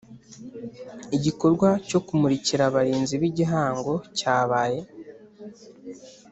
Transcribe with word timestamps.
Igikorwa 1.17 1.69
cyo 1.89 1.99
kumurika 2.05 2.53
Abarinzi 2.69 3.15
b’Igihango 3.21 3.93
cyabaye 4.17 4.79